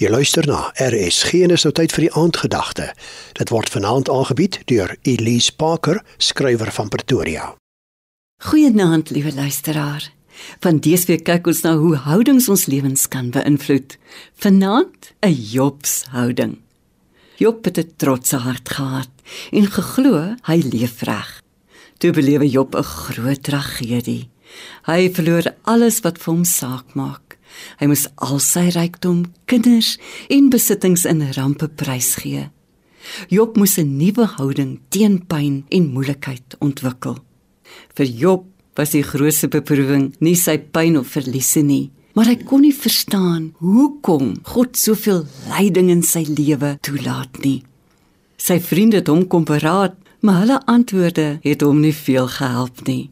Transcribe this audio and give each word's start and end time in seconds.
Jy 0.00 0.08
luister 0.08 0.46
na 0.48 0.70
RSG 0.80 1.42
en 1.44 1.52
is 1.52 1.66
nou 1.66 1.74
tyd 1.76 1.92
vir 1.92 2.06
die 2.06 2.14
aandgedagte. 2.16 2.86
Dit 3.36 3.50
word 3.52 3.68
vanaand 3.68 4.08
aangebied 4.08 4.56
deur 4.70 4.94
Elise 5.04 5.52
Parker, 5.52 5.98
skrywer 6.16 6.70
van 6.72 6.88
Pretoria. 6.88 7.50
Goeienaand, 8.48 9.10
liewe 9.12 9.34
luisteraar. 9.36 10.06
Van 10.64 10.78
dese 10.80 11.10
week 11.10 11.26
kyk 11.28 11.50
ons 11.52 11.60
na 11.66 11.74
hoe 11.76 11.98
houdings 12.06 12.48
ons 12.48 12.64
lewens 12.72 13.04
kan 13.12 13.28
beïnvloed. 13.34 13.98
Vanaand 14.40 15.12
'n 15.20 15.36
Jobshouding. 15.52 16.56
Job 17.36 17.64
het 17.64 17.78
'n 17.78 17.92
trotse 17.96 18.36
hart 18.36 18.68
gehad 18.68 19.12
en 19.52 19.66
geglo 19.68 20.36
hy 20.48 20.62
leef 20.64 21.02
reg. 21.02 21.42
Toe 21.98 22.12
belewe 22.12 22.48
Job 22.48 22.74
'n 22.74 22.82
groot 22.82 23.42
tragedie. 23.42 24.30
Hy 24.88 25.10
verloor 25.12 25.54
alles 25.64 26.00
wat 26.00 26.16
vir 26.16 26.34
hom 26.34 26.44
saak 26.44 26.94
maak. 26.94 27.29
Hy 27.80 27.86
moes 27.90 28.06
al 28.16 28.40
sy 28.40 28.68
rykdom, 28.74 29.24
kinders 29.46 29.96
en 30.28 30.50
besittings 30.50 31.04
in 31.08 31.22
rampe 31.36 31.68
prysgee. 31.68 32.50
Job 33.28 33.56
moes 33.56 33.78
'n 33.78 33.96
nuwe 33.96 34.26
houding 34.36 34.80
teen 34.88 35.26
pyn 35.26 35.64
en 35.68 35.92
moeilikheid 35.92 36.56
ontwikkel. 36.60 37.18
Vir 37.94 38.06
Job 38.06 38.44
was 38.76 38.90
die 38.90 39.02
grootste 39.02 39.48
beproewing 39.48 40.14
nie 40.20 40.36
sy 40.36 40.58
pyn 40.58 40.96
of 40.98 41.08
verliese 41.08 41.62
nie, 41.62 41.90
maar 42.14 42.26
hy 42.26 42.36
kon 42.36 42.62
nie 42.62 42.74
verstaan 42.74 43.54
hoekom 43.58 44.40
God 44.44 44.76
soveel 44.76 45.26
lyding 45.48 45.90
in 45.90 46.02
sy 46.02 46.24
lewe 46.28 46.78
toelaat 46.82 47.42
nie. 47.44 47.62
Sy 48.36 48.58
vriende 48.60 48.96
het 48.96 49.08
hom 49.08 49.26
kom 49.28 49.44
beraad, 49.44 49.96
maar 50.20 50.40
hulle 50.42 50.60
antwoorde 50.66 51.38
het 51.42 51.62
hom 51.62 51.80
nie 51.80 51.94
veel 51.94 52.28
gehelp 52.28 52.86
nie. 52.86 53.10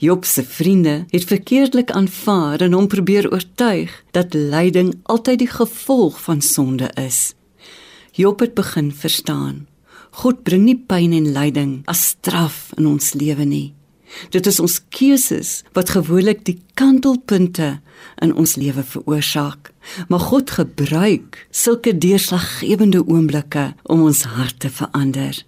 Job 0.00 0.24
se 0.24 0.44
vriende 0.44 1.04
het 1.10 1.24
verkeerdelik 1.24 1.90
aanvaar 1.90 2.60
en 2.60 2.72
hom 2.72 2.86
probeer 2.86 3.26
oortuig 3.32 4.04
dat 4.14 4.34
lyding 4.34 4.92
altyd 5.02 5.38
die 5.42 5.50
gevolg 5.50 6.20
van 6.22 6.40
sonde 6.40 6.90
is. 6.94 7.34
Job 8.14 8.38
het 8.40 8.54
begin 8.54 8.92
verstaan. 8.94 9.66
God 10.10 10.42
bring 10.46 10.62
nie 10.68 10.76
pyn 10.78 11.16
en 11.18 11.32
lyding 11.34 11.72
as 11.90 12.04
straf 12.14 12.68
in 12.76 12.86
ons 12.86 13.10
lewe 13.18 13.42
nie. 13.42 13.74
Dit 14.30 14.46
is 14.46 14.60
ons 14.62 14.78
keuses 14.94 15.64
wat 15.74 15.90
gewoonlik 15.90 16.46
die 16.46 16.60
kantelpunte 16.78 17.80
in 18.22 18.36
ons 18.38 18.54
lewe 18.54 18.86
veroorsaak. 18.86 19.72
Maar 20.08 20.22
God 20.30 20.54
gebruik 20.60 21.42
sulke 21.50 21.98
deurslaggewende 21.98 23.02
oomblikke 23.02 23.72
om 23.82 24.06
ons 24.06 24.22
hart 24.30 24.60
te 24.62 24.70
verander. 24.70 25.42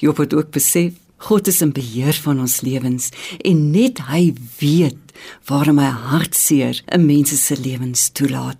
Job 0.00 0.16
het 0.16 0.32
ook 0.34 0.50
besef 0.50 0.96
God 1.22 1.46
is 1.46 1.60
in 1.62 1.70
beheer 1.72 2.16
van 2.24 2.40
ons 2.42 2.60
lewens 2.66 3.10
en 3.46 3.70
net 3.70 4.00
hy 4.10 4.32
weet 4.58 4.98
waarom 5.46 5.78
hy 5.78 5.90
hartseer 6.10 6.80
in 6.90 7.06
mense 7.06 7.38
se 7.38 7.58
lewens 7.58 8.08
toelaat. 8.16 8.58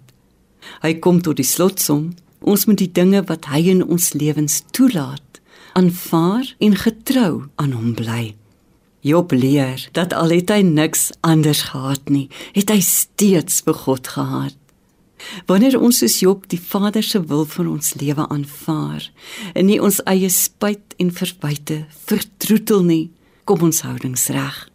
Hy 0.85 0.95
kom 1.03 1.19
tot 1.27 1.41
die 1.41 1.47
slotsom: 1.47 2.13
ons 2.39 2.67
moet 2.67 2.79
die 2.79 2.93
dinge 2.93 3.25
wat 3.27 3.49
hy 3.51 3.65
in 3.75 3.83
ons 3.83 4.13
lewens 4.15 4.61
toelaat, 4.71 5.41
aanvaar 5.79 6.55
en 6.63 6.79
getrou 6.79 7.33
aan 7.59 7.75
hom 7.75 7.97
bly. 7.99 8.35
Job 9.03 9.35
leer 9.35 9.83
dat 9.99 10.15
al 10.15 10.31
het 10.31 10.53
hy 10.55 10.63
niks 10.63 11.11
anders 11.27 11.65
gehad 11.73 12.07
nie, 12.15 12.29
het 12.55 12.71
hy 12.71 12.79
steeds 12.87 13.65
vir 13.67 13.75
God 13.75 14.07
gehad. 14.15 14.62
Wanneer 15.47 15.81
ons 15.81 15.99
soos 15.99 16.19
Job 16.21 16.49
die 16.49 16.61
Vader 16.61 17.03
se 17.03 17.21
wil 17.27 17.45
vir 17.45 17.69
ons 17.69 17.95
lewe 18.01 18.29
aanvaar 18.29 19.11
en 19.55 19.67
nie 19.67 19.81
ons 19.83 20.03
eie 20.11 20.31
spyt 20.31 20.95
en 20.99 21.13
verwyte 21.15 21.85
vertroetel 22.07 22.83
nie, 22.83 23.11
kom 23.45 23.63
ons 23.63 23.83
houdings 23.87 24.29
reg. 24.35 24.69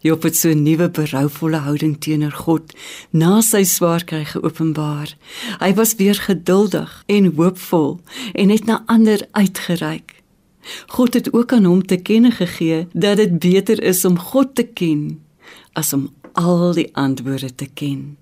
Job 0.00 0.22
het 0.22 0.36
so 0.36 0.48
'n 0.48 0.62
nuwe 0.62 0.88
berouvolle 0.90 1.56
houding 1.56 1.98
teenoor 2.00 2.32
God 2.32 2.72
na 3.10 3.40
sy 3.40 3.64
swaar 3.64 4.04
kry 4.04 4.24
geopenbaar. 4.24 5.16
Hy 5.58 5.74
was 5.74 5.94
weer 5.94 6.14
geduldig 6.14 7.02
en 7.06 7.34
hoopvol 7.36 8.00
en 8.32 8.48
het 8.48 8.64
na 8.64 8.82
ander 8.86 9.28
uitgereik. 9.32 10.22
God 10.86 11.14
het 11.14 11.32
ook 11.32 11.52
aan 11.52 11.64
hom 11.64 11.86
te 11.86 11.96
kenne 11.96 12.30
gegee 12.30 12.86
dat 12.92 13.16
dit 13.16 13.38
beter 13.38 13.82
is 13.82 14.04
om 14.04 14.18
God 14.18 14.54
te 14.54 14.64
ken 14.64 15.20
as 15.72 15.92
om 15.92 16.10
al 16.32 16.72
die 16.72 16.90
antwoorde 16.96 17.54
te 17.54 17.66
ken. 17.74 18.19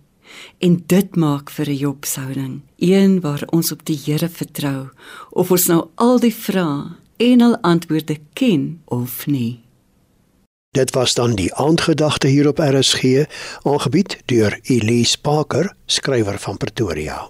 En 0.58 0.82
dit 0.86 1.16
maak 1.16 1.50
vir 1.50 1.68
'n 1.68 1.76
Jobshouding, 1.76 2.60
een 2.78 3.20
waar 3.20 3.42
ons 3.50 3.72
op 3.72 3.84
die 3.84 4.00
Here 4.04 4.28
vertrou, 4.28 4.88
of 5.30 5.50
ons 5.50 5.66
nou 5.66 5.88
al 5.94 6.18
die 6.20 6.34
vrae 6.34 6.96
en 7.16 7.40
al 7.40 7.56
antwoorde 7.60 8.18
ken 8.32 8.82
of 8.84 9.26
nie. 9.26 9.60
Dit 10.70 10.90
was 10.90 11.14
dan 11.14 11.34
die 11.34 11.54
aandgedagte 11.54 12.26
hier 12.26 12.48
op 12.48 12.58
RSG, 12.58 13.24
aangebied 13.62 14.18
deur 14.24 14.58
Elise 14.62 15.20
Parker, 15.20 15.74
skrywer 15.86 16.38
van 16.38 16.56
Pretoria. 16.56 17.28